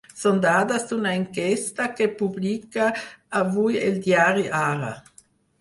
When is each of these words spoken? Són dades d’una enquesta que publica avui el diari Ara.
Són 0.19 0.37
dades 0.43 0.85
d’una 0.91 1.11
enquesta 1.17 1.87
que 1.99 2.07
publica 2.21 2.89
avui 3.43 3.81
el 3.91 4.03
diari 4.09 4.51
Ara. 4.67 4.91